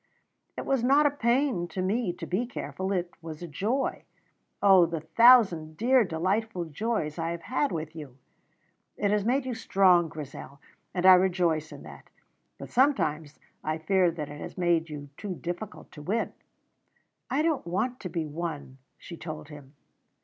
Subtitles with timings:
[0.57, 4.03] "It was not a pain to me to be careful; it was a joy.
[4.59, 8.17] Oh, the thousand dear, delightful joys I have had with you!"
[8.97, 10.59] "It has made you strong, Grizel,
[10.95, 12.09] and I rejoice in that;
[12.57, 16.33] but sometimes I fear that it has made you too difficult to win."
[17.29, 19.75] "I don't want to be won," she told him.